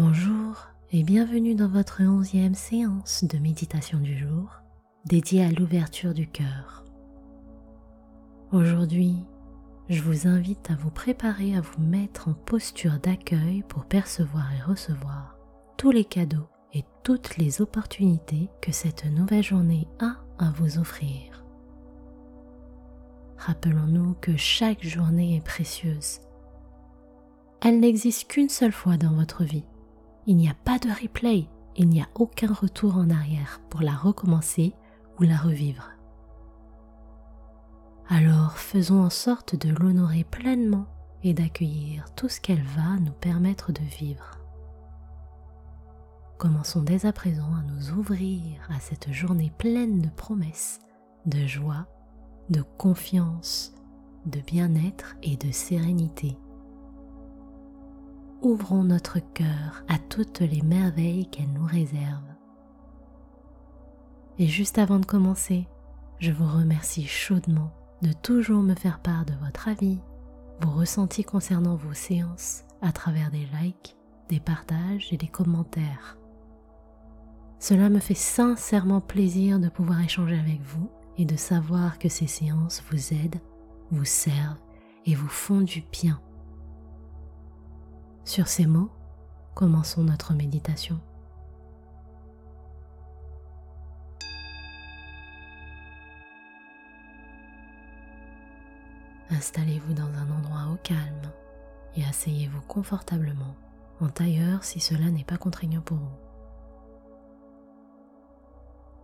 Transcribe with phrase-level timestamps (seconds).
[0.00, 4.62] Bonjour et bienvenue dans votre onzième séance de méditation du jour
[5.06, 6.84] dédiée à l'ouverture du cœur.
[8.52, 9.16] Aujourd'hui,
[9.88, 14.62] je vous invite à vous préparer à vous mettre en posture d'accueil pour percevoir et
[14.62, 15.36] recevoir
[15.76, 21.44] tous les cadeaux et toutes les opportunités que cette nouvelle journée a à vous offrir.
[23.36, 26.20] Rappelons-nous que chaque journée est précieuse.
[27.60, 29.64] Elle n'existe qu'une seule fois dans votre vie.
[30.28, 33.92] Il n'y a pas de replay, il n'y a aucun retour en arrière pour la
[33.92, 34.74] recommencer
[35.18, 35.88] ou la revivre.
[38.10, 40.84] Alors faisons en sorte de l'honorer pleinement
[41.22, 44.38] et d'accueillir tout ce qu'elle va nous permettre de vivre.
[46.36, 50.78] Commençons dès à présent à nous ouvrir à cette journée pleine de promesses,
[51.24, 51.86] de joie,
[52.50, 53.72] de confiance,
[54.26, 56.36] de bien-être et de sérénité.
[58.40, 62.22] Ouvrons notre cœur à toutes les merveilles qu'elle nous réserve.
[64.38, 65.66] Et juste avant de commencer,
[66.20, 69.98] je vous remercie chaudement de toujours me faire part de votre avis,
[70.60, 73.96] vos ressentis concernant vos séances à travers des likes,
[74.28, 76.16] des partages et des commentaires.
[77.58, 82.28] Cela me fait sincèrement plaisir de pouvoir échanger avec vous et de savoir que ces
[82.28, 83.40] séances vous aident,
[83.90, 84.62] vous servent
[85.06, 86.20] et vous font du bien.
[88.28, 88.90] Sur ces mots,
[89.54, 91.00] commençons notre méditation.
[99.30, 101.32] Installez-vous dans un endroit au calme
[101.96, 103.56] et asseyez-vous confortablement,
[103.98, 106.18] en tailleur si cela n'est pas contraignant pour vous.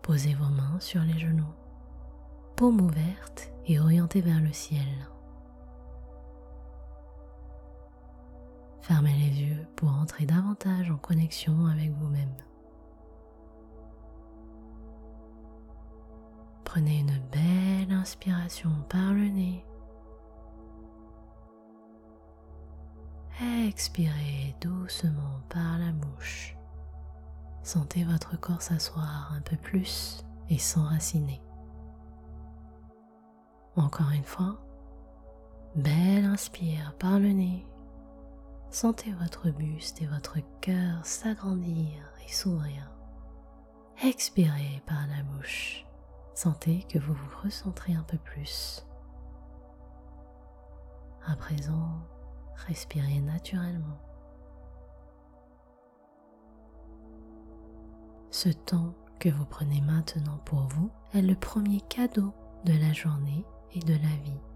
[0.02, 1.54] Posez vos mains sur les genoux,
[2.56, 5.08] paume ouverte et orientée vers le ciel.
[8.84, 12.36] Fermez les yeux pour entrer davantage en connexion avec vous-même.
[16.64, 19.64] Prenez une belle inspiration par le nez.
[23.66, 26.54] Expirez doucement par la bouche.
[27.62, 31.40] Sentez votre corps s'asseoir un peu plus et s'enraciner.
[33.76, 34.62] Encore une fois,
[35.74, 37.66] belle inspire par le nez.
[38.74, 42.90] Sentez votre buste et votre cœur s'agrandir et s'ouvrir.
[44.02, 45.86] Expirez par la bouche.
[46.34, 48.84] Sentez que vous vous recentrez un peu plus.
[51.24, 52.02] À présent,
[52.66, 54.00] respirez naturellement.
[58.32, 62.34] Ce temps que vous prenez maintenant pour vous est le premier cadeau
[62.64, 64.53] de la journée et de la vie.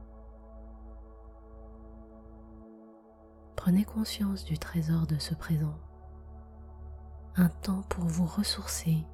[3.59, 5.75] Prenez conscience du trésor de ce présent.
[7.35, 9.05] Un temps pour vous ressourcer,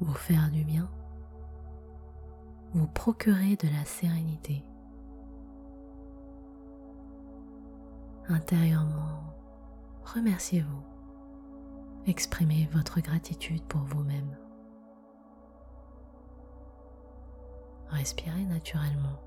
[0.00, 0.90] vous faire du bien,
[2.74, 4.62] vous procurer de la sérénité.
[8.28, 9.34] Intérieurement,
[10.04, 10.82] remerciez-vous
[12.06, 14.36] exprimez votre gratitude pour vous-même.
[17.88, 19.18] Respirez naturellement.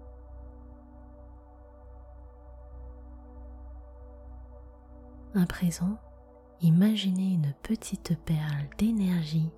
[5.39, 5.99] À présent,
[6.61, 9.51] imaginez une petite perle d'énergie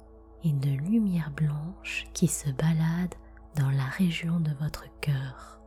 [0.43, 3.15] et de lumière blanche qui se balade
[3.55, 5.61] dans la région de votre cœur.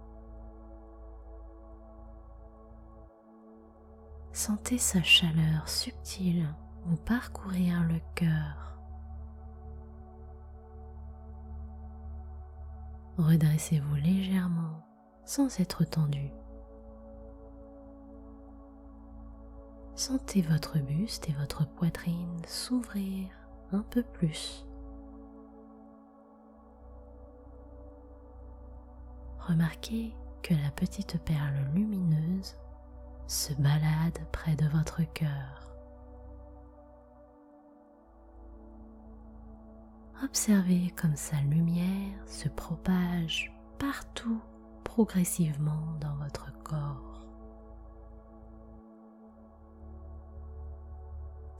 [4.35, 6.47] Sentez sa chaleur subtile
[6.85, 8.79] vous parcourir le cœur.
[13.17, 14.87] Redressez-vous légèrement
[15.25, 16.31] sans être tendu.
[19.95, 23.29] Sentez votre buste et votre poitrine s'ouvrir
[23.73, 24.67] un peu plus.
[29.39, 32.57] Remarquez que la petite perle lumineuse
[33.27, 35.77] se balade près de votre cœur.
[40.25, 44.41] Observez comme sa lumière se propage partout
[44.85, 47.12] progressivement dans votre corps.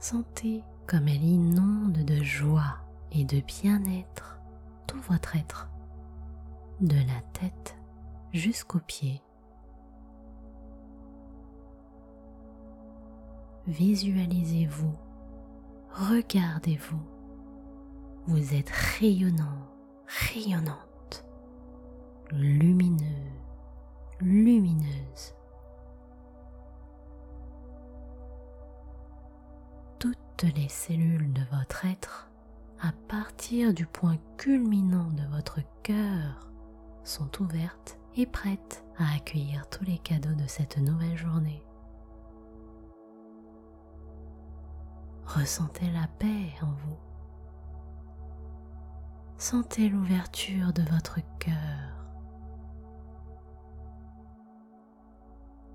[0.03, 2.75] Sentez comme elle inonde de joie
[3.13, 4.37] et de bien-être
[4.85, 5.69] tout votre être,
[6.81, 7.77] de la tête
[8.33, 9.21] jusqu'aux pieds.
[13.65, 14.93] Visualisez-vous,
[15.93, 16.99] regardez-vous
[18.27, 19.69] vous êtes rayonnant,
[20.05, 21.25] rayonnante,
[22.29, 23.31] lumineux,
[24.19, 25.33] lumineuse.
[30.47, 32.29] Les cellules de votre être,
[32.81, 36.51] à partir du point culminant de votre cœur,
[37.03, 41.63] sont ouvertes et prêtes à accueillir tous les cadeaux de cette nouvelle journée.
[45.25, 46.97] Ressentez la paix en vous.
[49.37, 51.53] Sentez l'ouverture de votre cœur.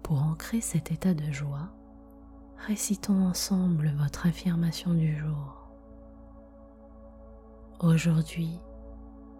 [0.03, 1.69] Pour ancrer cet état de joie,
[2.66, 5.69] récitons ensemble votre affirmation du jour.
[7.81, 8.58] Aujourd'hui,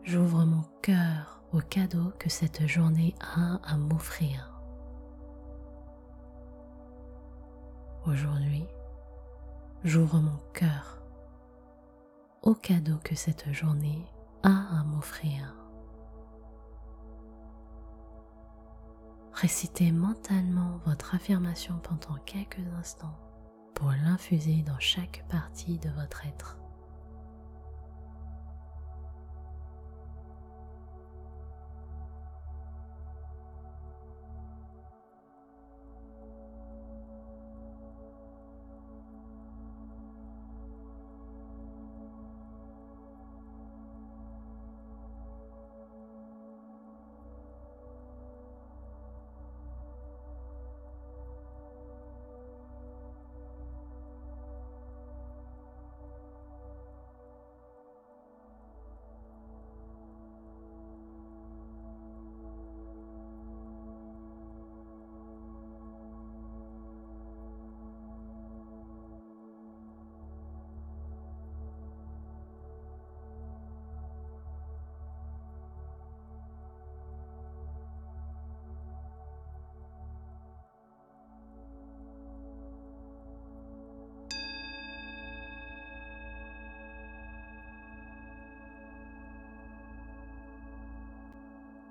[0.05, 4.63] j'ouvre mon cœur au cadeau que cette journée a à m'offrir.
[8.07, 8.65] Aujourd'hui,
[9.85, 11.03] j'ouvre mon cœur
[12.43, 14.07] au cadeau que cette journée
[14.43, 15.55] a à m'offrir.
[19.41, 23.17] Récitez mentalement votre affirmation pendant quelques instants
[23.73, 26.59] pour l'infuser dans chaque partie de votre être.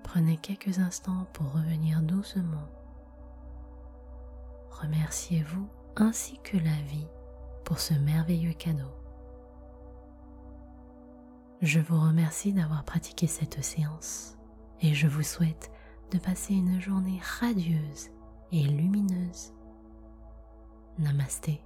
[0.07, 2.69] Prenez quelques instants pour revenir doucement.
[4.71, 5.68] Remerciez-vous
[5.98, 7.09] ainsi que la vie
[7.65, 8.94] pour ce merveilleux cadeau.
[11.62, 14.38] Je vous remercie d'avoir pratiqué cette séance
[14.80, 15.71] et je vous souhaite
[16.12, 18.10] de passer une journée radieuse
[18.53, 19.51] et lumineuse.
[21.00, 21.60] Namasté.